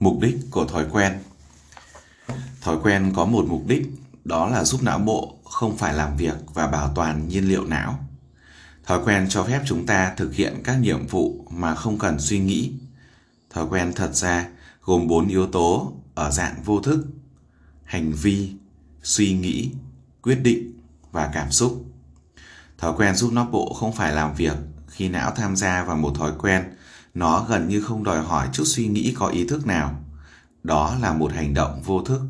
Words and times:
Mục 0.00 0.20
đích 0.20 0.36
của 0.50 0.64
thói 0.64 0.86
quen 0.92 1.18
Thói 2.60 2.76
quen 2.82 3.12
có 3.16 3.24
một 3.24 3.44
mục 3.48 3.62
đích, 3.66 3.86
đó 4.24 4.48
là 4.48 4.64
giúp 4.64 4.82
não 4.82 4.98
bộ 4.98 5.36
không 5.44 5.76
phải 5.76 5.94
làm 5.94 6.16
việc 6.16 6.34
và 6.54 6.66
bảo 6.66 6.92
toàn 6.94 7.28
nhiên 7.28 7.48
liệu 7.48 7.64
não. 7.64 7.98
Thói 8.86 9.00
quen 9.04 9.26
cho 9.28 9.44
phép 9.44 9.62
chúng 9.66 9.86
ta 9.86 10.14
thực 10.16 10.34
hiện 10.34 10.60
các 10.64 10.74
nhiệm 10.74 11.06
vụ 11.06 11.46
mà 11.50 11.74
không 11.74 11.98
cần 11.98 12.16
suy 12.20 12.38
nghĩ. 12.38 12.72
Thói 13.50 13.66
quen 13.70 13.92
thật 13.96 14.14
ra 14.14 14.48
gồm 14.84 15.06
bốn 15.06 15.28
yếu 15.28 15.46
tố 15.46 15.92
ở 16.14 16.30
dạng 16.30 16.62
vô 16.64 16.80
thức: 16.80 17.06
hành 17.84 18.12
vi, 18.12 18.52
suy 19.02 19.32
nghĩ, 19.32 19.70
quyết 20.22 20.38
định 20.42 20.72
và 21.12 21.30
cảm 21.34 21.50
xúc. 21.50 21.84
Thói 22.78 22.92
quen 22.96 23.14
giúp 23.14 23.32
não 23.32 23.48
bộ 23.52 23.74
không 23.74 23.92
phải 23.92 24.12
làm 24.12 24.34
việc 24.34 24.56
khi 24.88 25.08
não 25.08 25.30
tham 25.36 25.56
gia 25.56 25.84
vào 25.84 25.96
một 25.96 26.12
thói 26.18 26.32
quen 26.38 26.64
nó 27.14 27.46
gần 27.48 27.68
như 27.68 27.80
không 27.80 28.04
đòi 28.04 28.22
hỏi 28.22 28.48
chút 28.52 28.64
suy 28.66 28.88
nghĩ 28.88 29.14
có 29.18 29.26
ý 29.26 29.44
thức 29.44 29.66
nào. 29.66 30.04
Đó 30.62 30.96
là 31.00 31.12
một 31.12 31.32
hành 31.32 31.54
động 31.54 31.82
vô 31.84 32.02
thức. 32.02 32.20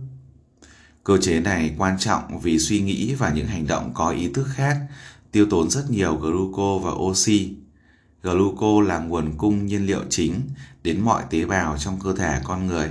Cơ 1.05 1.19
chế 1.19 1.41
này 1.41 1.75
quan 1.79 1.99
trọng 1.99 2.41
vì 2.41 2.59
suy 2.59 2.81
nghĩ 2.81 3.15
và 3.15 3.31
những 3.31 3.47
hành 3.47 3.67
động 3.67 3.91
có 3.95 4.11
ý 4.11 4.33
thức 4.33 4.47
khác 4.55 4.77
tiêu 5.33 5.47
tốn 5.51 5.71
rất 5.71 5.91
nhiều 5.91 6.17
gluco 6.17 6.79
và 6.79 6.91
oxy. 6.91 7.57
Gluco 8.23 8.81
là 8.87 8.99
nguồn 8.99 9.33
cung 9.37 9.67
nhiên 9.67 9.87
liệu 9.87 10.01
chính 10.11 10.41
đến 10.83 11.01
mọi 11.01 11.25
tế 11.31 11.45
bào 11.45 11.79
trong 11.79 12.01
cơ 12.01 12.15
thể 12.15 12.41
con 12.45 12.67
người. 12.67 12.91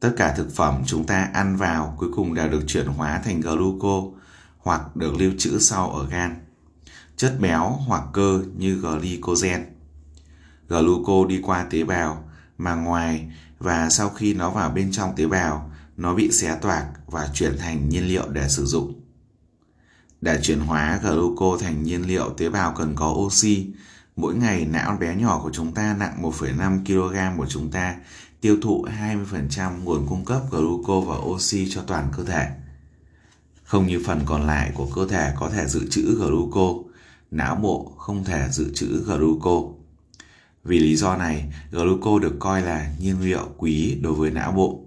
Tất 0.00 0.12
cả 0.16 0.34
thực 0.36 0.54
phẩm 0.54 0.82
chúng 0.86 1.06
ta 1.06 1.30
ăn 1.32 1.56
vào 1.56 1.94
cuối 1.98 2.08
cùng 2.14 2.34
đều 2.34 2.48
được 2.48 2.62
chuyển 2.66 2.86
hóa 2.86 3.20
thành 3.24 3.40
gluco 3.40 4.02
hoặc 4.58 4.96
được 4.96 5.14
lưu 5.14 5.32
trữ 5.38 5.58
sau 5.58 5.90
ở 5.90 6.06
gan. 6.06 6.34
Chất 7.16 7.36
béo 7.40 7.78
hoặc 7.86 8.02
cơ 8.12 8.42
như 8.56 8.74
glycogen. 8.74 9.73
Gluco 10.68 11.26
đi 11.28 11.40
qua 11.42 11.66
tế 11.70 11.84
bào 11.84 12.24
mà 12.58 12.74
ngoài 12.74 13.32
và 13.58 13.90
sau 13.90 14.08
khi 14.08 14.34
nó 14.34 14.50
vào 14.50 14.70
bên 14.70 14.92
trong 14.92 15.16
tế 15.16 15.26
bào, 15.26 15.70
nó 15.96 16.14
bị 16.14 16.30
xé 16.30 16.58
toạc 16.62 16.86
và 17.06 17.28
chuyển 17.34 17.58
thành 17.58 17.88
nhiên 17.88 18.08
liệu 18.08 18.28
để 18.28 18.48
sử 18.48 18.64
dụng. 18.66 19.00
Để 20.20 20.40
chuyển 20.42 20.60
hóa 20.60 21.00
gluco 21.02 21.56
thành 21.60 21.82
nhiên 21.82 22.06
liệu, 22.06 22.30
tế 22.30 22.48
bào 22.48 22.74
cần 22.76 22.94
có 22.94 23.10
oxy. 23.10 23.66
Mỗi 24.16 24.34
ngày 24.34 24.66
não 24.66 24.96
bé 25.00 25.14
nhỏ 25.14 25.40
của 25.42 25.50
chúng 25.52 25.74
ta 25.74 25.96
nặng 25.98 26.22
1,5 26.22 26.84
kg 26.84 27.38
của 27.38 27.46
chúng 27.48 27.70
ta 27.70 27.96
tiêu 28.40 28.56
thụ 28.62 28.86
20% 29.30 29.84
nguồn 29.84 30.06
cung 30.06 30.24
cấp 30.24 30.42
gluco 30.50 31.00
và 31.00 31.16
oxy 31.16 31.70
cho 31.70 31.82
toàn 31.86 32.08
cơ 32.16 32.24
thể. 32.24 32.48
Không 33.64 33.86
như 33.86 34.02
phần 34.06 34.20
còn 34.26 34.46
lại 34.46 34.70
của 34.74 34.88
cơ 34.94 35.06
thể 35.08 35.32
có 35.36 35.50
thể 35.50 35.66
dự 35.66 35.86
trữ 35.90 36.02
gluco, 36.02 36.74
não 37.30 37.56
bộ 37.56 37.92
không 37.98 38.24
thể 38.24 38.48
dự 38.50 38.72
trữ 38.74 39.04
gluco. 39.06 39.62
Vì 40.64 40.78
lý 40.78 40.96
do 40.96 41.16
này, 41.16 41.52
gluco 41.70 42.18
được 42.18 42.36
coi 42.38 42.62
là 42.62 42.94
nhiên 42.98 43.20
liệu 43.20 43.48
quý 43.56 43.98
đối 44.02 44.12
với 44.12 44.30
não 44.30 44.52
bộ. 44.52 44.80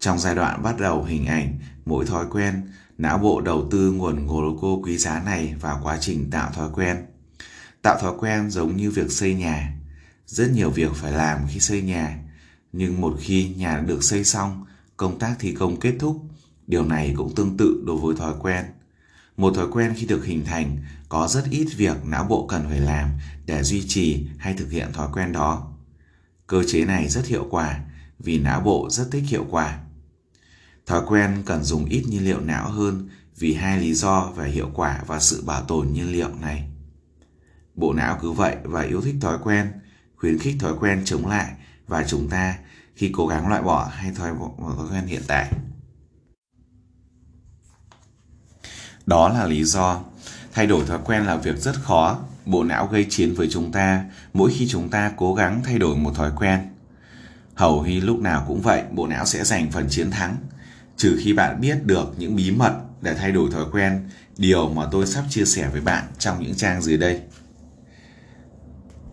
Trong 0.00 0.18
giai 0.18 0.34
đoạn 0.34 0.62
bắt 0.62 0.80
đầu 0.80 1.04
hình 1.04 1.26
ảnh 1.26 1.58
mỗi 1.84 2.06
thói 2.06 2.26
quen, 2.30 2.62
não 2.98 3.18
bộ 3.18 3.40
đầu 3.40 3.68
tư 3.70 3.92
nguồn 3.92 4.26
gluco 4.26 4.68
quý 4.82 4.96
giá 4.96 5.22
này 5.24 5.54
vào 5.60 5.80
quá 5.82 5.98
trình 6.00 6.30
tạo 6.30 6.50
thói 6.50 6.68
quen. 6.72 7.06
Tạo 7.82 7.98
thói 8.00 8.12
quen 8.18 8.50
giống 8.50 8.76
như 8.76 8.90
việc 8.90 9.12
xây 9.12 9.34
nhà. 9.34 9.74
Rất 10.26 10.50
nhiều 10.50 10.70
việc 10.70 10.94
phải 10.94 11.12
làm 11.12 11.38
khi 11.48 11.60
xây 11.60 11.82
nhà, 11.82 12.18
nhưng 12.72 13.00
một 13.00 13.16
khi 13.20 13.48
nhà 13.56 13.80
được 13.80 14.04
xây 14.04 14.24
xong, 14.24 14.64
công 14.96 15.18
tác 15.18 15.36
thi 15.38 15.52
công 15.52 15.80
kết 15.80 15.94
thúc, 15.98 16.22
điều 16.66 16.84
này 16.84 17.14
cũng 17.16 17.34
tương 17.34 17.56
tự 17.56 17.82
đối 17.86 17.96
với 17.96 18.16
thói 18.16 18.34
quen. 18.40 18.64
Một 19.38 19.54
thói 19.54 19.66
quen 19.72 19.94
khi 19.96 20.06
được 20.06 20.24
hình 20.24 20.44
thành 20.44 20.78
có 21.08 21.28
rất 21.28 21.44
ít 21.50 21.66
việc 21.76 21.96
não 22.04 22.24
bộ 22.24 22.46
cần 22.46 22.64
phải 22.68 22.80
làm 22.80 23.10
để 23.46 23.62
duy 23.62 23.88
trì 23.88 24.26
hay 24.38 24.54
thực 24.54 24.70
hiện 24.70 24.92
thói 24.92 25.08
quen 25.12 25.32
đó. 25.32 25.72
Cơ 26.46 26.62
chế 26.66 26.84
này 26.84 27.08
rất 27.08 27.26
hiệu 27.26 27.46
quả 27.50 27.80
vì 28.18 28.38
não 28.38 28.60
bộ 28.60 28.88
rất 28.90 29.08
thích 29.10 29.24
hiệu 29.26 29.46
quả. 29.50 29.78
Thói 30.86 31.02
quen 31.06 31.42
cần 31.46 31.64
dùng 31.64 31.84
ít 31.84 32.04
nhiên 32.08 32.24
liệu 32.24 32.40
não 32.40 32.70
hơn 32.70 33.08
vì 33.36 33.54
hai 33.54 33.80
lý 33.80 33.94
do 33.94 34.32
về 34.36 34.48
hiệu 34.50 34.70
quả 34.74 35.02
và 35.06 35.20
sự 35.20 35.42
bảo 35.46 35.62
tồn 35.62 35.92
nhiên 35.92 36.12
liệu 36.12 36.34
này. 36.40 36.68
Bộ 37.74 37.92
não 37.92 38.18
cứ 38.22 38.32
vậy 38.32 38.56
và 38.62 38.82
yêu 38.82 39.00
thích 39.00 39.16
thói 39.20 39.38
quen, 39.42 39.72
khuyến 40.16 40.38
khích 40.38 40.56
thói 40.60 40.74
quen 40.80 41.02
chống 41.04 41.26
lại 41.26 41.54
và 41.86 42.04
chúng 42.08 42.28
ta 42.28 42.58
khi 42.94 43.10
cố 43.12 43.26
gắng 43.26 43.48
loại 43.48 43.62
bỏ 43.62 43.90
hay 43.92 44.12
thói, 44.12 44.30
thói 44.58 44.88
quen 44.90 45.06
hiện 45.06 45.22
tại. 45.26 45.52
Đó 49.08 49.28
là 49.28 49.46
lý 49.46 49.64
do 49.64 50.00
thay 50.52 50.66
đổi 50.66 50.84
thói 50.86 50.98
quen 51.04 51.26
là 51.26 51.36
việc 51.36 51.56
rất 51.56 51.74
khó. 51.82 52.18
Bộ 52.46 52.64
não 52.64 52.86
gây 52.86 53.06
chiến 53.10 53.34
với 53.34 53.48
chúng 53.50 53.72
ta 53.72 54.04
mỗi 54.32 54.50
khi 54.56 54.68
chúng 54.68 54.88
ta 54.88 55.12
cố 55.16 55.34
gắng 55.34 55.60
thay 55.64 55.78
đổi 55.78 55.96
một 55.96 56.14
thói 56.14 56.30
quen. 56.36 56.60
Hầu 57.54 57.86
như 57.86 58.00
lúc 58.00 58.20
nào 58.20 58.44
cũng 58.48 58.60
vậy, 58.60 58.82
bộ 58.90 59.06
não 59.06 59.26
sẽ 59.26 59.44
giành 59.44 59.70
phần 59.70 59.86
chiến 59.90 60.10
thắng 60.10 60.36
trừ 60.96 61.16
khi 61.20 61.32
bạn 61.32 61.60
biết 61.60 61.84
được 61.84 62.14
những 62.18 62.36
bí 62.36 62.50
mật 62.50 62.72
để 63.00 63.14
thay 63.14 63.32
đổi 63.32 63.50
thói 63.50 63.64
quen, 63.72 64.08
điều 64.36 64.68
mà 64.68 64.82
tôi 64.90 65.06
sắp 65.06 65.24
chia 65.30 65.44
sẻ 65.44 65.68
với 65.72 65.80
bạn 65.80 66.04
trong 66.18 66.42
những 66.42 66.54
trang 66.54 66.82
dưới 66.82 66.96
đây. 66.96 67.20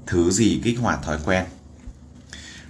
Thứ 0.07 0.31
gì 0.31 0.62
kích 0.63 0.79
hoạt 0.79 1.00
thói 1.03 1.17
quen? 1.25 1.45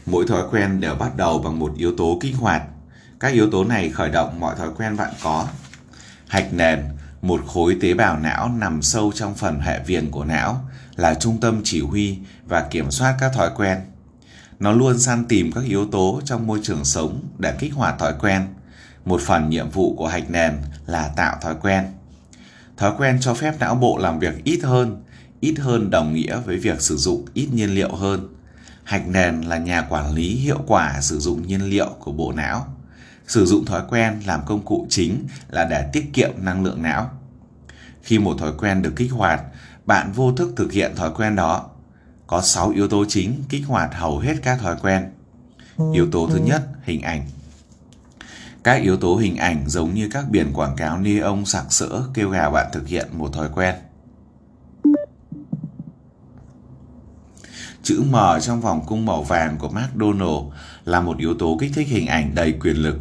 Mỗi 0.06 0.26
thói 0.28 0.44
quen 0.52 0.80
đều 0.80 0.96
bắt 0.96 1.18
đầu 1.18 1.40
bằng 1.40 1.60
một 1.60 1.74
yếu 1.78 1.96
tố 1.98 2.18
kích 2.22 2.36
hoạt. 2.36 2.64
Các 3.20 3.34
yếu 3.34 3.50
tố 3.52 3.64
này 3.64 3.90
khởi 3.90 4.10
động 4.10 4.40
mọi 4.40 4.56
thói 4.56 4.70
quen 4.78 4.98
bạn 4.98 5.14
có. 5.24 5.48
Hạch 6.28 6.54
nền, 6.54 6.84
một 7.28 7.42
khối 7.48 7.78
tế 7.82 7.94
bào 7.94 8.20
não 8.20 8.50
nằm 8.58 8.82
sâu 8.82 9.12
trong 9.16 9.36
phần 9.36 9.60
hệ 9.60 9.80
viền 9.84 10.12
của 10.12 10.26
não, 10.26 10.62
là 10.96 11.14
trung 11.14 11.40
tâm 11.40 11.62
chỉ 11.64 11.82
huy 11.82 12.18
và 12.48 12.68
kiểm 12.72 12.92
soát 12.92 13.16
các 13.20 13.34
thói 13.34 13.50
quen. 13.56 13.78
Nó 14.60 14.72
luôn 14.72 15.00
săn 15.00 15.26
tìm 15.26 15.52
các 15.52 15.64
yếu 15.64 15.86
tố 15.86 16.22
trong 16.26 16.48
môi 16.48 16.60
trường 16.64 16.86
sống 16.86 17.24
để 17.38 17.54
kích 17.60 17.74
hoạt 17.74 18.00
thói 18.00 18.14
quen 18.20 18.48
một 19.06 19.22
phần 19.22 19.50
nhiệm 19.50 19.70
vụ 19.70 19.96
của 19.98 20.08
hạch 20.08 20.30
nền 20.30 20.58
là 20.86 21.08
tạo 21.08 21.38
thói 21.42 21.56
quen. 21.62 21.86
Thói 22.78 22.94
quen 22.98 23.18
cho 23.22 23.34
phép 23.34 23.60
não 23.60 23.76
bộ 23.76 23.98
làm 23.98 24.20
việc 24.20 24.44
ít 24.44 24.60
hơn, 24.64 25.04
ít 25.40 25.56
hơn 25.60 25.90
đồng 25.90 26.14
nghĩa 26.14 26.40
với 26.46 26.58
việc 26.58 26.82
sử 26.82 26.98
dụng 26.98 27.26
ít 27.34 27.48
nhiên 27.52 27.76
liệu 27.76 27.96
hơn. 27.96 28.36
Hạch 28.84 29.08
nền 29.08 29.42
là 29.42 29.58
nhà 29.58 29.82
quản 29.82 30.14
lý 30.14 30.36
hiệu 30.36 30.60
quả 30.68 31.02
sử 31.02 31.20
dụng 31.20 31.48
nhiên 31.48 31.70
liệu 31.70 31.90
của 32.00 32.12
bộ 32.12 32.32
não. 32.32 32.75
Sử 33.28 33.46
dụng 33.46 33.66
thói 33.66 33.82
quen 33.90 34.22
làm 34.26 34.42
công 34.46 34.66
cụ 34.66 34.88
chính 34.90 35.28
là 35.50 35.66
để 35.70 35.90
tiết 35.94 36.10
kiệm 36.14 36.32
năng 36.38 36.64
lượng 36.64 36.82
não. 36.82 37.10
Khi 38.02 38.20
một 38.20 38.38
thói 38.40 38.52
quen 38.58 38.82
được 38.82 38.94
kích 38.96 39.12
hoạt, 39.12 39.42
bạn 39.86 40.12
vô 40.12 40.32
thức 40.32 40.54
thực 40.56 40.72
hiện 40.72 40.96
thói 40.96 41.12
quen 41.16 41.36
đó. 41.36 41.70
Có 42.28 42.42
6 42.42 42.70
yếu 42.70 42.88
tố 42.88 43.06
chính 43.08 43.44
kích 43.50 43.64
hoạt 43.68 43.96
hầu 43.96 44.20
hết 44.20 44.36
các 44.44 44.60
thói 44.60 44.76
quen. 44.82 45.10
Yếu 45.94 46.08
tố 46.12 46.30
thứ 46.32 46.38
nhất, 46.38 46.68
hình 46.84 47.02
ảnh. 47.02 47.28
Các 48.64 48.82
yếu 48.82 48.98
tố 48.98 49.16
hình 49.16 49.36
ảnh 49.36 49.64
giống 49.68 49.94
như 49.94 50.10
các 50.12 50.30
biển 50.30 50.54
quảng 50.54 50.76
cáo 50.76 50.98
neon 50.98 51.46
sặc 51.46 51.66
sỡ 51.70 52.04
kêu 52.14 52.30
gào 52.30 52.52
bạn 52.52 52.68
thực 52.74 52.88
hiện 52.88 53.08
một 53.12 53.34
thói 53.34 53.50
quen. 53.56 53.76
Chữ 57.84 58.04
M 58.12 58.16
trong 58.42 58.62
vòng 58.62 58.86
cung 58.88 59.06
màu 59.06 59.24
vàng 59.24 59.58
của 59.58 59.70
McDonald 59.70 60.54
là 60.86 61.02
một 61.02 61.18
yếu 61.18 61.34
tố 61.34 61.58
kích 61.60 61.72
thích 61.76 61.88
hình 61.88 62.08
ảnh 62.08 62.36
đầy 62.36 62.52
quyền 62.52 62.76
lực. 62.76 62.98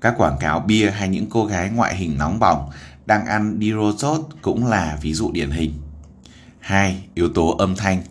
Các 0.00 0.14
quảng 0.18 0.36
cáo 0.40 0.60
bia 0.60 0.90
hay 0.90 1.08
những 1.08 1.26
cô 1.30 1.46
gái 1.46 1.70
ngoại 1.70 1.96
hình 1.96 2.18
nóng 2.18 2.38
bỏng 2.38 2.70
đang 3.06 3.26
ăn 3.26 3.58
Dirosot 3.60 4.20
cũng 4.42 4.66
là 4.66 4.98
ví 5.02 5.14
dụ 5.14 5.30
điển 5.32 5.50
hình. 5.50 5.74
2. 6.60 7.04
Yếu 7.14 7.28
tố 7.28 7.56
âm 7.58 7.76
thanh 7.76 8.02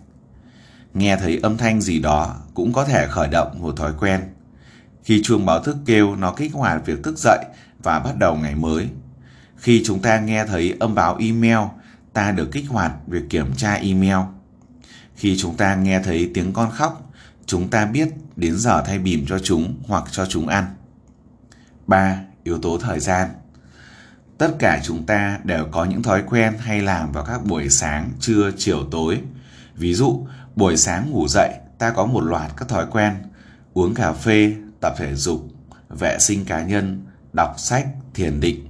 Nghe 0.93 1.17
thấy 1.17 1.39
âm 1.43 1.57
thanh 1.57 1.81
gì 1.81 1.99
đó 1.99 2.35
cũng 2.53 2.73
có 2.73 2.85
thể 2.85 3.07
khởi 3.07 3.27
động 3.27 3.57
một 3.61 3.77
thói 3.77 3.93
quen. 3.99 4.21
Khi 5.03 5.21
chuông 5.23 5.45
báo 5.45 5.59
thức 5.63 5.77
kêu, 5.85 6.15
nó 6.15 6.31
kích 6.31 6.53
hoạt 6.53 6.85
việc 6.85 7.03
thức 7.03 7.17
dậy 7.17 7.45
và 7.83 7.99
bắt 7.99 8.17
đầu 8.19 8.35
ngày 8.35 8.55
mới. 8.55 8.87
Khi 9.57 9.83
chúng 9.85 9.99
ta 9.99 10.19
nghe 10.19 10.45
thấy 10.45 10.75
âm 10.79 10.95
báo 10.95 11.17
email, 11.19 11.67
ta 12.13 12.31
được 12.31 12.49
kích 12.51 12.65
hoạt 12.69 12.91
việc 13.07 13.23
kiểm 13.29 13.53
tra 13.55 13.73
email. 13.73 14.17
Khi 15.19 15.37
chúng 15.37 15.57
ta 15.57 15.75
nghe 15.75 16.01
thấy 16.03 16.31
tiếng 16.33 16.53
con 16.53 16.71
khóc, 16.71 17.11
chúng 17.45 17.69
ta 17.69 17.85
biết 17.85 18.09
đến 18.35 18.57
giờ 18.57 18.83
thay 18.85 18.99
bìm 18.99 19.25
cho 19.25 19.39
chúng 19.39 19.75
hoặc 19.87 20.03
cho 20.11 20.25
chúng 20.25 20.47
ăn. 20.47 20.65
3. 21.87 22.21
Yếu 22.43 22.59
tố 22.61 22.77
thời 22.77 22.99
gian 22.99 23.29
Tất 24.37 24.55
cả 24.59 24.79
chúng 24.83 25.05
ta 25.05 25.39
đều 25.43 25.67
có 25.71 25.85
những 25.85 26.03
thói 26.03 26.23
quen 26.29 26.53
hay 26.59 26.81
làm 26.81 27.11
vào 27.11 27.25
các 27.25 27.45
buổi 27.45 27.69
sáng, 27.69 28.11
trưa, 28.19 28.51
chiều, 28.57 28.87
tối. 28.91 29.21
Ví 29.75 29.93
dụ, 29.93 30.27
buổi 30.55 30.77
sáng 30.77 31.11
ngủ 31.11 31.27
dậy, 31.27 31.53
ta 31.77 31.91
có 31.91 32.05
một 32.05 32.21
loạt 32.21 32.51
các 32.57 32.67
thói 32.67 32.85
quen. 32.91 33.13
Uống 33.73 33.93
cà 33.93 34.13
phê, 34.13 34.55
tập 34.81 34.93
thể 34.97 35.15
dục, 35.15 35.49
vệ 35.89 36.17
sinh 36.19 36.45
cá 36.45 36.63
nhân, 36.63 37.05
đọc 37.33 37.55
sách, 37.57 37.87
thiền 38.13 38.39
định. 38.39 38.67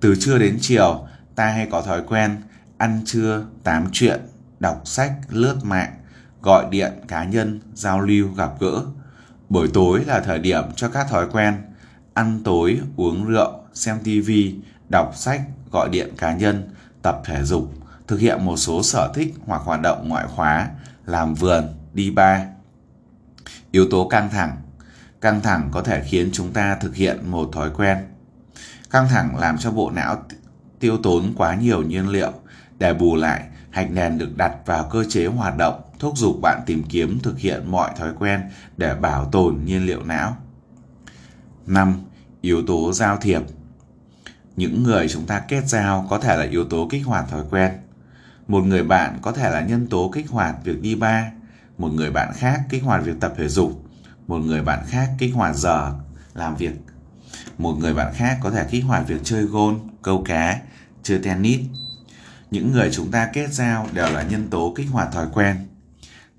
Từ 0.00 0.14
trưa 0.20 0.38
đến 0.38 0.58
chiều, 0.60 1.06
ta 1.34 1.46
hay 1.46 1.68
có 1.70 1.82
thói 1.82 2.02
quen 2.06 2.42
ăn 2.78 3.02
trưa, 3.04 3.46
tám 3.64 3.86
chuyện, 3.92 4.20
đọc 4.60 4.82
sách, 4.84 5.12
lướt 5.28 5.56
mạng, 5.62 5.94
gọi 6.42 6.66
điện 6.70 6.92
cá 7.08 7.24
nhân, 7.24 7.60
giao 7.74 8.00
lưu, 8.00 8.28
gặp 8.36 8.50
gỡ. 8.60 8.82
Buổi 9.48 9.68
tối 9.68 10.04
là 10.04 10.20
thời 10.20 10.38
điểm 10.38 10.64
cho 10.76 10.88
các 10.88 11.06
thói 11.10 11.28
quen 11.32 11.62
ăn 12.14 12.40
tối, 12.44 12.80
uống 12.96 13.24
rượu, 13.24 13.60
xem 13.74 13.98
tivi, 14.04 14.54
đọc 14.88 15.12
sách, 15.16 15.40
gọi 15.72 15.88
điện 15.88 16.12
cá 16.18 16.34
nhân, 16.34 16.68
tập 17.02 17.20
thể 17.24 17.42
dục, 17.42 17.72
thực 18.06 18.20
hiện 18.20 18.44
một 18.44 18.56
số 18.56 18.82
sở 18.82 19.12
thích 19.14 19.34
hoặc 19.46 19.62
hoạt 19.64 19.80
động 19.82 20.08
ngoại 20.08 20.26
khóa, 20.28 20.68
làm 21.06 21.34
vườn, 21.34 21.74
đi 21.92 22.10
bar. 22.10 22.40
Yếu 23.70 23.86
tố 23.90 24.08
căng 24.08 24.30
thẳng 24.30 24.56
Căng 25.24 25.40
thẳng 25.40 25.68
có 25.72 25.82
thể 25.82 26.02
khiến 26.06 26.30
chúng 26.32 26.52
ta 26.52 26.76
thực 26.80 26.94
hiện 26.94 27.30
một 27.30 27.50
thói 27.52 27.70
quen. 27.70 27.98
Căng 28.90 29.08
thẳng 29.08 29.36
làm 29.36 29.58
cho 29.58 29.70
bộ 29.70 29.90
não 29.90 30.22
tiêu 30.84 30.98
tốn 31.02 31.32
quá 31.36 31.54
nhiều 31.54 31.82
nhiên 31.82 32.08
liệu. 32.08 32.32
Để 32.78 32.94
bù 32.94 33.16
lại, 33.16 33.44
hạch 33.70 33.90
nền 33.90 34.18
được 34.18 34.36
đặt 34.36 34.54
vào 34.66 34.88
cơ 34.90 35.04
chế 35.08 35.26
hoạt 35.26 35.56
động, 35.56 35.80
thúc 35.98 36.18
giục 36.18 36.36
bạn 36.42 36.60
tìm 36.66 36.82
kiếm 36.88 37.18
thực 37.22 37.38
hiện 37.38 37.70
mọi 37.70 37.90
thói 37.98 38.12
quen 38.18 38.40
để 38.76 38.94
bảo 38.94 39.24
tồn 39.32 39.58
nhiên 39.64 39.86
liệu 39.86 40.02
não. 40.02 40.36
5. 41.66 41.94
Yếu 42.40 42.66
tố 42.66 42.92
giao 42.92 43.16
thiệp 43.16 43.42
Những 44.56 44.82
người 44.82 45.08
chúng 45.08 45.26
ta 45.26 45.38
kết 45.48 45.62
giao 45.68 46.06
có 46.10 46.18
thể 46.18 46.36
là 46.36 46.44
yếu 46.44 46.64
tố 46.64 46.88
kích 46.90 47.06
hoạt 47.06 47.28
thói 47.28 47.42
quen. 47.50 47.72
Một 48.48 48.64
người 48.64 48.82
bạn 48.82 49.18
có 49.22 49.32
thể 49.32 49.50
là 49.50 49.60
nhân 49.60 49.86
tố 49.86 50.10
kích 50.14 50.30
hoạt 50.30 50.54
việc 50.64 50.82
đi 50.82 50.94
ba, 50.94 51.30
một 51.78 51.92
người 51.92 52.10
bạn 52.10 52.32
khác 52.34 52.60
kích 52.70 52.82
hoạt 52.82 53.04
việc 53.04 53.20
tập 53.20 53.34
thể 53.36 53.48
dục, 53.48 53.84
một 54.26 54.38
người 54.38 54.62
bạn 54.62 54.84
khác 54.86 55.10
kích 55.18 55.34
hoạt 55.34 55.56
giờ 55.56 55.92
làm 56.34 56.56
việc 56.56 56.74
một 57.58 57.76
người 57.78 57.94
bạn 57.94 58.12
khác 58.14 58.38
có 58.42 58.50
thể 58.50 58.66
kích 58.70 58.84
hoạt 58.84 59.08
việc 59.08 59.20
chơi 59.24 59.42
gôn 59.42 59.78
câu 60.02 60.22
cá 60.26 60.60
chơi 61.04 61.18
tennis. 61.18 61.60
Những 62.50 62.72
người 62.72 62.90
chúng 62.92 63.10
ta 63.10 63.28
kết 63.32 63.52
giao 63.52 63.88
đều 63.92 64.10
là 64.12 64.22
nhân 64.22 64.48
tố 64.50 64.72
kích 64.76 64.86
hoạt 64.90 65.12
thói 65.12 65.26
quen. 65.32 65.56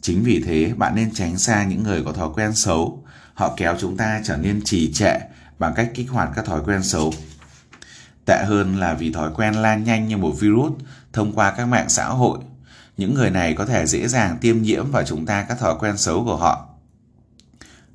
Chính 0.01 0.23
vì 0.23 0.43
thế, 0.45 0.73
bạn 0.77 0.95
nên 0.95 1.13
tránh 1.13 1.37
xa 1.37 1.63
những 1.63 1.83
người 1.83 2.03
có 2.03 2.11
thói 2.11 2.29
quen 2.35 2.53
xấu. 2.53 3.03
Họ 3.33 3.53
kéo 3.57 3.75
chúng 3.79 3.97
ta 3.97 4.21
trở 4.23 4.37
nên 4.37 4.61
trì 4.65 4.93
trệ 4.93 5.19
bằng 5.59 5.73
cách 5.75 5.91
kích 5.93 6.09
hoạt 6.09 6.29
các 6.35 6.45
thói 6.45 6.61
quen 6.65 6.83
xấu. 6.83 7.13
Tệ 8.25 8.43
hơn 8.47 8.79
là 8.79 8.93
vì 8.93 9.13
thói 9.13 9.31
quen 9.35 9.53
lan 9.53 9.83
nhanh 9.83 10.07
như 10.07 10.17
một 10.17 10.31
virus 10.39 10.71
thông 11.13 11.33
qua 11.33 11.51
các 11.57 11.65
mạng 11.65 11.89
xã 11.89 12.05
hội. 12.05 12.39
Những 12.97 13.13
người 13.13 13.29
này 13.29 13.53
có 13.53 13.65
thể 13.65 13.85
dễ 13.87 14.07
dàng 14.07 14.37
tiêm 14.41 14.61
nhiễm 14.61 14.91
vào 14.91 15.03
chúng 15.03 15.25
ta 15.25 15.45
các 15.49 15.59
thói 15.59 15.75
quen 15.79 15.97
xấu 15.97 16.25
của 16.25 16.37
họ. 16.37 16.69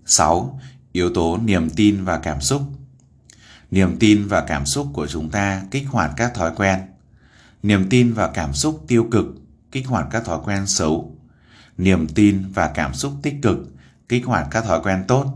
6. 0.07 0.61
Yếu 0.93 1.15
tố 1.15 1.37
niềm 1.37 1.71
tin 1.71 2.05
và 2.05 2.19
cảm 2.19 2.41
xúc. 2.41 2.63
Niềm 3.71 3.97
tin 3.99 4.27
và 4.27 4.41
cảm 4.41 4.67
xúc 4.67 4.87
của 4.93 5.07
chúng 5.07 5.31
ta 5.31 5.63
kích 5.71 5.87
hoạt 5.89 6.11
các 6.17 6.35
thói 6.35 6.53
quen. 6.57 6.79
Niềm 7.63 7.89
tin 7.91 8.13
và 8.13 8.31
cảm 8.35 8.55
xúc 8.55 8.85
tiêu 8.89 9.09
cực 9.11 9.27
kích 9.73 9.87
hoạt 9.87 10.07
các 10.11 10.25
thói 10.25 10.39
quen 10.45 10.67
xấu. 10.67 11.17
Niềm 11.79 12.09
tin 12.09 12.53
và 12.55 12.69
cảm 12.69 12.95
xúc 12.95 13.13
tích 13.23 13.35
cực 13.43 13.59
kích 14.09 14.27
hoạt 14.27 14.47
các 14.51 14.65
thói 14.65 14.81
quen 14.83 15.05
tốt. 15.09 15.27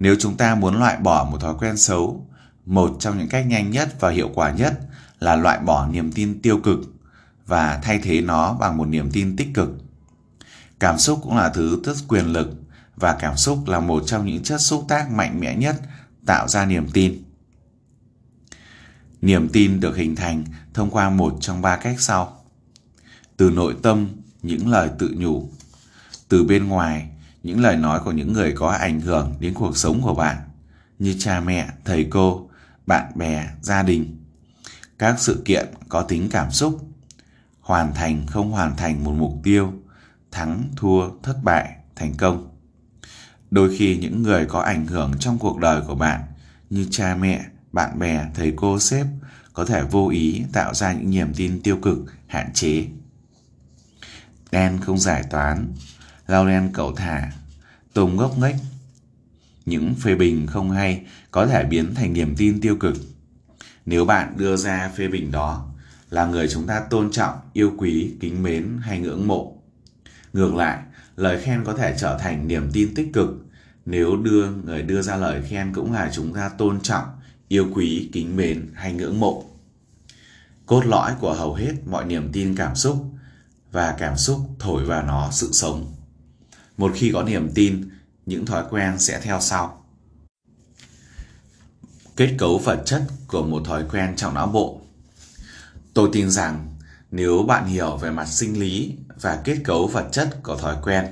Nếu 0.00 0.16
chúng 0.18 0.36
ta 0.36 0.54
muốn 0.54 0.78
loại 0.78 0.96
bỏ 0.96 1.28
một 1.30 1.40
thói 1.40 1.54
quen 1.58 1.76
xấu, 1.76 2.26
một 2.66 2.96
trong 3.00 3.18
những 3.18 3.28
cách 3.28 3.46
nhanh 3.46 3.70
nhất 3.70 4.00
và 4.00 4.10
hiệu 4.10 4.30
quả 4.34 4.50
nhất 4.50 4.80
là 5.20 5.36
loại 5.36 5.58
bỏ 5.58 5.86
niềm 5.86 6.12
tin 6.12 6.42
tiêu 6.42 6.58
cực 6.58 6.78
và 7.46 7.80
thay 7.82 7.98
thế 7.98 8.20
nó 8.20 8.54
bằng 8.60 8.76
một 8.76 8.84
niềm 8.88 9.10
tin 9.10 9.36
tích 9.36 9.48
cực. 9.54 9.70
Cảm 10.78 10.98
xúc 10.98 11.20
cũng 11.22 11.36
là 11.36 11.48
thứ 11.48 11.80
rất 11.84 11.96
quyền 12.08 12.26
lực 12.26 12.48
và 12.96 13.16
cảm 13.20 13.36
xúc 13.36 13.68
là 13.68 13.80
một 13.80 14.02
trong 14.06 14.26
những 14.26 14.42
chất 14.42 14.60
xúc 14.60 14.84
tác 14.88 15.10
mạnh 15.10 15.40
mẽ 15.40 15.56
nhất 15.56 15.76
tạo 16.26 16.48
ra 16.48 16.64
niềm 16.64 16.88
tin. 16.92 17.22
Niềm 19.22 19.48
tin 19.48 19.80
được 19.80 19.96
hình 19.96 20.16
thành 20.16 20.44
thông 20.74 20.90
qua 20.90 21.10
một 21.10 21.36
trong 21.40 21.62
ba 21.62 21.76
cách 21.76 22.00
sau. 22.00 22.44
Từ 23.36 23.50
nội 23.50 23.76
tâm, 23.82 24.08
những 24.42 24.68
lời 24.68 24.90
tự 24.98 25.14
nhủ. 25.16 25.48
Từ 26.28 26.44
bên 26.44 26.68
ngoài, 26.68 27.08
những 27.42 27.60
lời 27.60 27.76
nói 27.76 28.00
của 28.04 28.12
những 28.12 28.32
người 28.32 28.52
có 28.56 28.70
ảnh 28.70 29.00
hưởng 29.00 29.34
đến 29.40 29.54
cuộc 29.54 29.76
sống 29.76 30.02
của 30.02 30.14
bạn, 30.14 30.36
như 30.98 31.16
cha 31.18 31.40
mẹ, 31.40 31.68
thầy 31.84 32.06
cô, 32.10 32.50
bạn 32.86 33.12
bè, 33.14 33.50
gia 33.62 33.82
đình. 33.82 34.16
Các 34.98 35.20
sự 35.20 35.42
kiện 35.44 35.66
có 35.88 36.02
tính 36.02 36.28
cảm 36.30 36.50
xúc, 36.50 36.88
hoàn 37.60 37.94
thành 37.94 38.26
không 38.26 38.50
hoàn 38.50 38.76
thành 38.76 39.04
một 39.04 39.12
mục 39.12 39.32
tiêu, 39.42 39.72
thắng, 40.30 40.68
thua, 40.76 41.10
thất 41.22 41.36
bại, 41.44 41.76
thành 41.96 42.14
công. 42.14 42.48
Đôi 43.50 43.76
khi 43.76 43.96
những 43.96 44.22
người 44.22 44.46
có 44.46 44.60
ảnh 44.60 44.86
hưởng 44.86 45.12
trong 45.20 45.38
cuộc 45.38 45.58
đời 45.58 45.82
của 45.86 45.94
bạn 45.94 46.20
như 46.70 46.86
cha 46.90 47.16
mẹ, 47.20 47.44
bạn 47.72 47.98
bè, 47.98 48.26
thầy 48.34 48.52
cô, 48.56 48.78
sếp 48.78 49.06
có 49.52 49.64
thể 49.64 49.82
vô 49.82 50.08
ý 50.08 50.42
tạo 50.52 50.74
ra 50.74 50.92
những 50.92 51.10
niềm 51.10 51.34
tin 51.36 51.62
tiêu 51.62 51.76
cực, 51.82 51.98
hạn 52.26 52.52
chế. 52.54 52.86
Đen 54.50 54.78
không 54.80 54.98
giải 54.98 55.24
toán, 55.30 55.72
lau 56.26 56.46
đen 56.46 56.70
cậu 56.72 56.94
thả, 56.94 57.32
tùng 57.94 58.16
ngốc 58.16 58.38
nghếch. 58.38 58.56
Những 59.66 59.94
phê 59.94 60.14
bình 60.14 60.46
không 60.46 60.70
hay 60.70 61.06
có 61.30 61.46
thể 61.46 61.64
biến 61.64 61.94
thành 61.94 62.12
niềm 62.12 62.34
tin 62.36 62.60
tiêu 62.60 62.76
cực. 62.76 62.94
Nếu 63.86 64.04
bạn 64.04 64.34
đưa 64.36 64.56
ra 64.56 64.90
phê 64.96 65.08
bình 65.08 65.30
đó 65.30 65.68
là 66.10 66.26
người 66.26 66.48
chúng 66.48 66.66
ta 66.66 66.80
tôn 66.80 67.10
trọng, 67.10 67.38
yêu 67.52 67.72
quý, 67.78 68.14
kính 68.20 68.42
mến 68.42 68.78
hay 68.82 68.98
ngưỡng 68.98 69.28
mộ. 69.28 69.56
Ngược 70.32 70.54
lại, 70.54 70.78
lời 71.16 71.40
khen 71.42 71.64
có 71.64 71.74
thể 71.74 71.96
trở 71.98 72.18
thành 72.18 72.48
niềm 72.48 72.70
tin 72.72 72.94
tích 72.94 73.10
cực 73.12 73.42
nếu 73.86 74.16
đưa 74.16 74.50
người 74.50 74.82
đưa 74.82 75.02
ra 75.02 75.16
lời 75.16 75.42
khen 75.48 75.72
cũng 75.74 75.92
là 75.92 76.10
chúng 76.12 76.34
ta 76.34 76.48
tôn 76.48 76.80
trọng 76.80 77.04
yêu 77.52 77.68
quý, 77.74 78.08
kính 78.12 78.36
mến 78.36 78.70
hay 78.74 78.92
ngưỡng 78.92 79.20
mộ. 79.20 79.44
Cốt 80.66 80.86
lõi 80.86 81.14
của 81.20 81.34
hầu 81.34 81.54
hết 81.54 81.72
mọi 81.86 82.04
niềm 82.04 82.30
tin 82.32 82.56
cảm 82.56 82.76
xúc 82.76 83.04
và 83.72 83.94
cảm 83.98 84.16
xúc 84.16 84.40
thổi 84.58 84.84
vào 84.84 85.02
nó 85.02 85.28
sự 85.32 85.52
sống. 85.52 85.94
Một 86.76 86.92
khi 86.94 87.10
có 87.12 87.22
niềm 87.22 87.50
tin, 87.54 87.90
những 88.26 88.46
thói 88.46 88.64
quen 88.70 88.98
sẽ 88.98 89.20
theo 89.20 89.40
sau. 89.40 89.84
Kết 92.16 92.34
cấu 92.38 92.58
vật 92.58 92.82
chất 92.86 93.02
của 93.26 93.42
một 93.42 93.62
thói 93.64 93.84
quen 93.92 94.16
trong 94.16 94.34
não 94.34 94.46
bộ. 94.46 94.80
Tôi 95.94 96.08
tin 96.12 96.30
rằng 96.30 96.76
nếu 97.10 97.42
bạn 97.42 97.66
hiểu 97.66 97.96
về 97.96 98.10
mặt 98.10 98.26
sinh 98.26 98.60
lý 98.60 98.94
và 99.20 99.40
kết 99.44 99.58
cấu 99.64 99.86
vật 99.86 100.08
chất 100.12 100.42
của 100.42 100.56
thói 100.56 100.76
quen, 100.82 101.06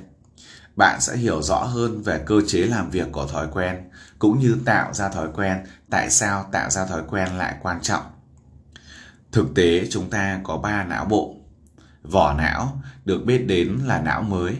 bạn 0.77 1.01
sẽ 1.01 1.17
hiểu 1.17 1.43
rõ 1.43 1.65
hơn 1.65 2.03
về 2.03 2.23
cơ 2.27 2.41
chế 2.47 2.59
làm 2.59 2.91
việc 2.91 3.09
của 3.13 3.27
thói 3.27 3.49
quen 3.53 3.90
cũng 4.21 4.39
như 4.39 4.59
tạo 4.65 4.95
ra 4.95 5.09
thói 5.09 5.29
quen 5.35 5.59
tại 5.91 6.11
sao 6.11 6.49
tạo 6.53 6.71
ra 6.71 6.87
thói 6.87 7.03
quen 7.09 7.29
lại 7.39 7.57
quan 7.63 7.81
trọng 7.83 8.03
thực 9.33 9.47
tế, 9.55 9.87
chúng 9.91 10.11
ta 10.11 10.41
có 10.45 10.57
ba 10.57 10.85
não 10.85 11.05
bộ 11.05 11.37
vỏ 12.03 12.35
não 12.35 12.83
được 13.05 13.25
biết 13.27 13.39
đến 13.47 13.79
là 13.85 14.01
não 14.01 14.23
mới 14.23 14.57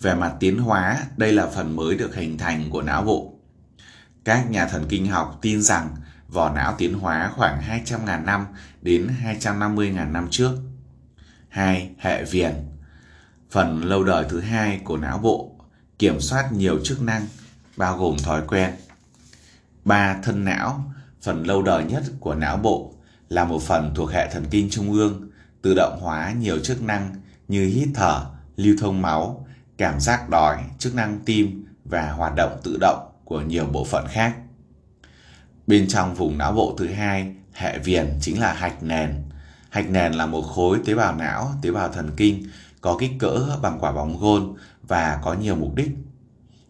về 0.00 0.14
mặt 0.14 0.34
tiến 0.40 0.58
hóa, 0.58 0.98
đây 1.16 1.32
là 1.32 1.46
phần 1.46 1.76
mới 1.76 1.96
được 1.96 2.14
hình 2.14 2.38
thành 2.38 2.70
của 2.70 2.82
não 2.82 3.02
bộ 3.02 3.32
các 4.24 4.50
nhà 4.50 4.66
thần 4.66 4.86
kinh 4.88 5.06
học 5.06 5.38
tin 5.42 5.62
rằng 5.62 5.96
vỏ 6.28 6.50
não 6.50 6.74
tiến 6.78 6.94
hóa 6.94 7.30
khoảng 7.36 7.60
200.000 7.86 8.24
năm 8.24 8.46
đến 8.82 9.10
250.000 9.24 10.12
năm 10.12 10.28
trước. 10.30 10.58
2. 11.48 11.90
Hệ 11.98 12.24
viền 12.24 12.54
Phần 13.50 13.84
lâu 13.84 14.04
đời 14.04 14.24
thứ 14.28 14.40
hai 14.40 14.80
của 14.84 14.96
não 14.96 15.18
bộ, 15.18 15.52
kiểm 15.98 16.20
soát 16.20 16.52
nhiều 16.52 16.80
chức 16.84 17.02
năng, 17.02 17.26
bao 17.76 17.98
gồm 17.98 18.16
thói 18.18 18.42
quen. 18.46 18.70
Ba 19.84 20.20
thân 20.22 20.44
não, 20.44 20.92
phần 21.22 21.46
lâu 21.46 21.62
đời 21.62 21.84
nhất 21.84 22.02
của 22.20 22.34
não 22.34 22.56
bộ 22.56 22.94
là 23.28 23.44
một 23.44 23.62
phần 23.62 23.92
thuộc 23.94 24.10
hệ 24.10 24.30
thần 24.30 24.44
kinh 24.50 24.70
trung 24.70 24.92
ương, 24.92 25.30
tự 25.62 25.74
động 25.74 25.98
hóa 26.00 26.32
nhiều 26.32 26.58
chức 26.58 26.82
năng 26.82 27.14
như 27.48 27.66
hít 27.66 27.88
thở, 27.94 28.26
lưu 28.56 28.76
thông 28.80 29.02
máu, 29.02 29.46
cảm 29.78 30.00
giác 30.00 30.28
đói, 30.28 30.56
chức 30.78 30.94
năng 30.94 31.18
tim 31.24 31.66
và 31.84 32.12
hoạt 32.12 32.32
động 32.36 32.60
tự 32.62 32.76
động 32.80 33.08
của 33.24 33.40
nhiều 33.40 33.66
bộ 33.66 33.84
phận 33.84 34.06
khác. 34.08 34.36
Bên 35.66 35.88
trong 35.88 36.14
vùng 36.14 36.38
não 36.38 36.52
bộ 36.52 36.74
thứ 36.78 36.86
hai, 36.86 37.34
hệ 37.52 37.78
viền 37.78 38.18
chính 38.20 38.40
là 38.40 38.52
hạch 38.52 38.82
nền. 38.82 39.14
Hạch 39.70 39.90
nền 39.90 40.12
là 40.12 40.26
một 40.26 40.42
khối 40.42 40.80
tế 40.84 40.94
bào 40.94 41.16
não, 41.16 41.52
tế 41.62 41.70
bào 41.70 41.88
thần 41.88 42.10
kinh 42.16 42.44
có 42.80 42.96
kích 43.00 43.12
cỡ 43.18 43.56
bằng 43.62 43.78
quả 43.80 43.92
bóng 43.92 44.18
gôn 44.20 44.54
và 44.82 45.20
có 45.22 45.34
nhiều 45.34 45.56
mục 45.56 45.74
đích. 45.74 45.90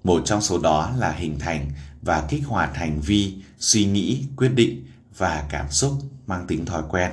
Một 0.04 0.22
trong 0.24 0.40
số 0.40 0.58
đó 0.58 0.90
là 0.98 1.12
hình 1.12 1.38
thành 1.38 1.70
và 2.02 2.24
kích 2.28 2.42
hoạt 2.46 2.76
hành 2.76 3.00
vi, 3.00 3.34
suy 3.58 3.84
nghĩ, 3.84 4.26
quyết 4.36 4.48
định 4.48 4.86
và 5.16 5.44
cảm 5.50 5.70
xúc 5.70 5.92
mang 6.26 6.46
tính 6.46 6.66
thói 6.66 6.82
quen. 6.88 7.10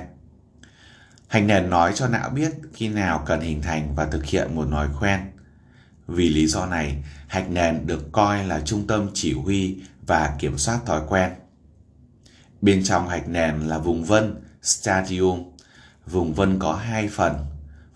Hành 1.28 1.46
nền 1.46 1.70
nói 1.70 1.92
cho 1.94 2.08
não 2.08 2.30
biết 2.30 2.52
khi 2.72 2.88
nào 2.88 3.22
cần 3.26 3.40
hình 3.40 3.62
thành 3.62 3.94
và 3.94 4.06
thực 4.06 4.24
hiện 4.26 4.54
một 4.54 4.66
thói 4.70 4.88
quen. 5.00 5.20
Vì 6.06 6.28
lý 6.28 6.46
do 6.46 6.66
này, 6.66 6.96
hạch 7.26 7.50
nền 7.50 7.86
được 7.86 8.12
coi 8.12 8.46
là 8.46 8.60
trung 8.64 8.86
tâm 8.86 9.08
chỉ 9.14 9.32
huy 9.32 9.76
và 10.06 10.36
kiểm 10.38 10.58
soát 10.58 10.78
thói 10.86 11.02
quen. 11.08 11.30
Bên 12.60 12.84
trong 12.84 13.08
hạch 13.08 13.28
nền 13.28 13.60
là 13.60 13.78
vùng 13.78 14.04
vân, 14.04 14.34
stadium. 14.62 15.44
Vùng 16.06 16.34
vân 16.34 16.58
có 16.58 16.74
hai 16.74 17.08
phần, 17.08 17.34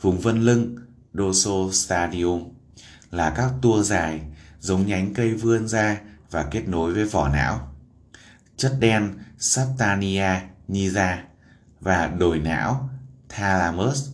vùng 0.01 0.19
vân 0.19 0.43
lưng 0.43 0.77
dorsal 1.15 1.71
stadium 1.73 2.49
là 3.11 3.31
các 3.31 3.53
tua 3.63 3.83
dài 3.83 4.21
giống 4.61 4.87
nhánh 4.87 5.15
cây 5.15 5.35
vươn 5.35 5.69
ra 5.69 6.01
và 6.35 6.43
kết 6.51 6.69
nối 6.69 6.95
với 6.95 7.05
vỏ 7.05 7.29
não. 7.29 7.75
Chất 8.57 8.77
đen 8.81 9.15
Saptania 9.39 10.41
nigra 10.69 11.25
và 11.81 12.07
đồi 12.07 12.39
não 12.39 12.89
thalamus 13.29 14.09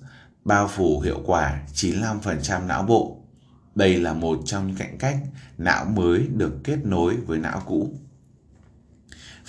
bao 0.45 0.69
phủ 0.69 1.01
hiệu 1.01 1.21
quả 1.27 1.63
95% 1.75 2.67
não 2.67 2.83
bộ. 2.83 3.19
Đây 3.75 4.01
là 4.01 4.13
một 4.13 4.41
trong 4.45 4.67
những 4.67 4.77
cạnh 4.77 4.99
cách 4.99 5.17
não 5.59 5.85
mới 5.85 6.29
được 6.37 6.53
kết 6.65 6.79
nối 6.85 7.17
với 7.17 7.39
não 7.39 7.63
cũ. 7.67 7.91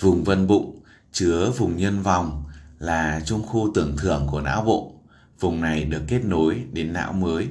Vùng 0.00 0.24
vân 0.24 0.46
bụng 0.46 0.82
chứa 1.12 1.50
vùng 1.50 1.76
nhân 1.76 2.02
vòng 2.02 2.44
là 2.78 3.20
trung 3.24 3.42
khu 3.46 3.70
tưởng 3.74 3.96
thưởng 3.96 4.26
của 4.30 4.40
não 4.40 4.62
bộ. 4.64 4.94
Vùng 5.40 5.60
này 5.60 5.84
được 5.84 6.02
kết 6.08 6.24
nối 6.24 6.64
đến 6.72 6.92
não 6.92 7.12
mới 7.12 7.48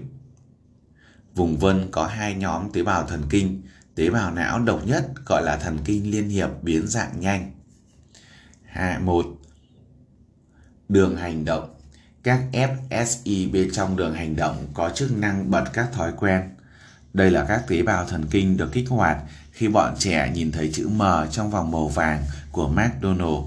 Vùng 1.35 1.57
vân 1.57 1.87
có 1.91 2.07
hai 2.07 2.35
nhóm 2.35 2.71
tế 2.73 2.83
bào 2.83 3.07
thần 3.07 3.21
kinh, 3.29 3.61
tế 3.95 4.09
bào 4.09 4.31
não 4.31 4.59
độc 4.59 4.87
nhất 4.87 5.05
gọi 5.25 5.43
là 5.43 5.57
thần 5.57 5.77
kinh 5.85 6.11
liên 6.11 6.29
hiệp 6.29 6.49
biến 6.61 6.87
dạng 6.87 7.19
nhanh. 7.19 7.51
2. 8.65 8.99
1. 8.99 9.25
Đường 10.89 11.17
hành 11.17 11.45
động 11.45 11.75
Các 12.23 12.41
FSI 12.51 13.51
bên 13.51 13.71
trong 13.73 13.97
đường 13.97 14.13
hành 14.13 14.35
động 14.35 14.67
có 14.73 14.89
chức 14.89 15.11
năng 15.17 15.51
bật 15.51 15.63
các 15.73 15.91
thói 15.93 16.11
quen. 16.17 16.41
Đây 17.13 17.31
là 17.31 17.45
các 17.47 17.63
tế 17.67 17.81
bào 17.81 18.05
thần 18.05 18.25
kinh 18.31 18.57
được 18.57 18.71
kích 18.71 18.89
hoạt 18.89 19.17
khi 19.51 19.67
bọn 19.67 19.95
trẻ 19.99 20.31
nhìn 20.33 20.51
thấy 20.51 20.71
chữ 20.73 20.87
M 20.87 21.01
trong 21.31 21.51
vòng 21.51 21.71
màu 21.71 21.87
vàng 21.87 22.23
của 22.51 22.67
McDonald. 22.67 23.45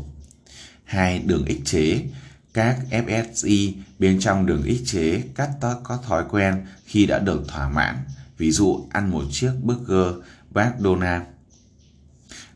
2. 0.85 1.19
Đường 1.19 1.45
ích 1.45 1.61
chế 1.65 2.03
các 2.55 2.79
FSI 2.91 3.73
bên 3.99 4.21
trong 4.21 4.47
đường 4.47 4.63
ích 4.63 4.83
chế 4.87 5.23
cắt 5.35 5.51
tóc 5.61 5.81
có 5.85 5.97
thói 5.97 6.25
quen 6.31 6.67
khi 6.85 7.07
đã 7.07 7.19
được 7.19 7.45
thỏa 7.49 7.69
mãn, 7.69 7.97
ví 8.45 8.51
dụ 8.51 8.87
ăn 8.91 9.11
một 9.11 9.25
chiếc 9.31 9.53
burger 9.63 10.15
McDonald's. 10.55 11.21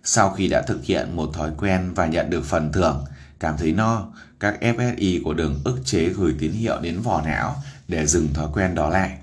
Sau 0.04 0.30
khi 0.30 0.48
đã 0.48 0.62
thực 0.66 0.84
hiện 0.84 1.16
một 1.16 1.30
thói 1.34 1.50
quen 1.58 1.92
và 1.94 2.06
nhận 2.06 2.30
được 2.30 2.44
phần 2.44 2.72
thưởng, 2.72 3.04
cảm 3.40 3.56
thấy 3.58 3.72
no, 3.72 4.08
các 4.40 4.58
FSI 4.60 5.22
của 5.24 5.34
đường 5.34 5.60
ức 5.64 5.80
chế 5.84 6.08
gửi 6.08 6.34
tín 6.38 6.52
hiệu 6.52 6.80
đến 6.80 7.00
vỏ 7.00 7.22
não 7.24 7.56
để 7.88 8.06
dừng 8.06 8.28
thói 8.34 8.48
quen 8.52 8.74
đó 8.74 8.88
lại. 8.88 9.18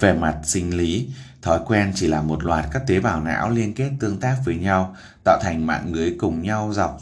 Về 0.00 0.12
mặt 0.12 0.38
sinh 0.44 0.76
lý, 0.76 1.10
thói 1.42 1.60
quen 1.66 1.92
chỉ 1.94 2.06
là 2.06 2.22
một 2.22 2.44
loạt 2.44 2.66
các 2.72 2.82
tế 2.86 3.00
bào 3.00 3.20
não 3.20 3.50
liên 3.50 3.74
kết 3.74 3.90
tương 4.00 4.20
tác 4.20 4.36
với 4.44 4.56
nhau, 4.56 4.96
tạo 5.24 5.38
thành 5.42 5.66
mạng 5.66 5.94
lưới 5.94 6.14
cùng 6.18 6.42
nhau 6.42 6.72
dọc 6.72 7.00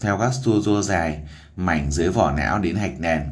theo 0.00 0.18
các 0.18 0.32
tua 0.44 0.60
rua 0.60 0.82
dài, 0.82 1.20
mảnh 1.56 1.90
dưới 1.90 2.08
vỏ 2.08 2.32
não 2.32 2.58
đến 2.58 2.76
hạch 2.76 3.00
nền. 3.00 3.22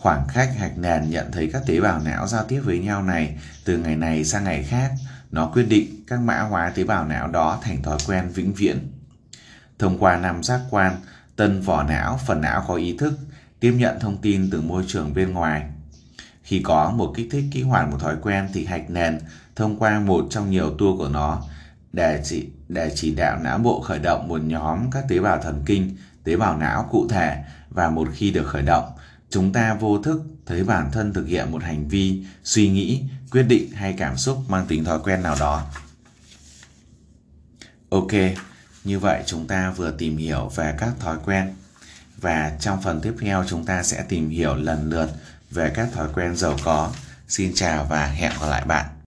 Khoảng 0.00 0.26
cách 0.34 0.50
hạch 0.58 0.78
nền 0.78 1.10
nhận 1.10 1.32
thấy 1.32 1.50
các 1.52 1.62
tế 1.66 1.80
bào 1.80 2.00
não 2.00 2.26
giao 2.26 2.44
tiếp 2.44 2.60
với 2.64 2.78
nhau 2.78 3.02
này 3.02 3.38
từ 3.64 3.78
ngày 3.78 3.96
này 3.96 4.24
sang 4.24 4.44
ngày 4.44 4.62
khác, 4.62 4.92
nó 5.30 5.46
quyết 5.46 5.62
định 5.68 6.04
các 6.06 6.20
mã 6.20 6.40
hóa 6.40 6.72
tế 6.74 6.84
bào 6.84 7.04
não 7.04 7.28
đó 7.28 7.58
thành 7.62 7.82
thói 7.82 7.98
quen 8.06 8.28
vĩnh 8.28 8.52
viễn. 8.52 8.92
Thông 9.78 9.98
qua 9.98 10.16
năm 10.16 10.42
giác 10.42 10.60
quan, 10.70 10.96
tân 11.36 11.60
vỏ 11.60 11.82
não, 11.82 12.20
phần 12.26 12.40
não 12.40 12.64
có 12.68 12.74
ý 12.74 12.96
thức, 12.96 13.18
tiếp 13.60 13.74
nhận 13.78 14.00
thông 14.00 14.16
tin 14.16 14.50
từ 14.50 14.60
môi 14.60 14.84
trường 14.86 15.14
bên 15.14 15.32
ngoài. 15.32 15.70
Khi 16.42 16.62
có 16.64 16.90
một 16.90 17.12
kích 17.16 17.28
thích 17.30 17.44
kích 17.52 17.66
hoạt 17.66 17.90
một 17.90 17.98
thói 18.00 18.16
quen 18.22 18.48
thì 18.52 18.64
hạch 18.64 18.90
nền 18.90 19.20
thông 19.56 19.78
qua 19.78 20.00
một 20.00 20.26
trong 20.30 20.50
nhiều 20.50 20.74
tua 20.78 20.96
của 20.96 21.08
nó 21.08 21.42
để 21.92 22.20
chỉ, 22.24 22.48
để 22.68 22.92
chỉ 22.94 23.14
đạo 23.14 23.38
não 23.42 23.58
bộ 23.58 23.80
khởi 23.80 23.98
động 23.98 24.28
một 24.28 24.40
nhóm 24.44 24.90
các 24.90 25.04
tế 25.08 25.18
bào 25.18 25.42
thần 25.42 25.62
kinh, 25.66 25.96
tế 26.24 26.36
bào 26.36 26.56
não 26.56 26.88
cụ 26.90 27.08
thể 27.08 27.44
và 27.70 27.90
một 27.90 28.08
khi 28.14 28.30
được 28.30 28.46
khởi 28.46 28.62
động, 28.62 28.84
chúng 29.30 29.52
ta 29.52 29.74
vô 29.74 30.02
thức 30.02 30.22
thấy 30.46 30.64
bản 30.64 30.90
thân 30.92 31.12
thực 31.12 31.26
hiện 31.26 31.50
một 31.52 31.62
hành 31.62 31.88
vi, 31.88 32.24
suy 32.44 32.68
nghĩ, 32.68 33.02
quyết 33.30 33.42
định 33.42 33.70
hay 33.72 33.94
cảm 33.98 34.16
xúc 34.16 34.38
mang 34.48 34.66
tính 34.66 34.84
thói 34.84 35.00
quen 35.04 35.22
nào 35.22 35.36
đó. 35.40 35.66
Ok, 37.90 38.12
như 38.84 38.98
vậy 38.98 39.22
chúng 39.26 39.46
ta 39.46 39.70
vừa 39.70 39.90
tìm 39.90 40.16
hiểu 40.16 40.48
về 40.48 40.74
các 40.78 40.92
thói 41.00 41.16
quen 41.24 41.54
và 42.16 42.56
trong 42.60 42.82
phần 42.82 43.00
tiếp 43.00 43.14
theo 43.20 43.44
chúng 43.48 43.64
ta 43.64 43.82
sẽ 43.82 44.04
tìm 44.08 44.30
hiểu 44.30 44.54
lần 44.54 44.90
lượt 44.90 45.10
về 45.50 45.72
các 45.74 45.88
thói 45.92 46.08
quen 46.14 46.36
giàu 46.36 46.56
có. 46.64 46.92
Xin 47.28 47.52
chào 47.54 47.86
và 47.90 48.06
hẹn 48.06 48.32
gặp 48.40 48.46
lại 48.46 48.64
bạn. 48.64 48.86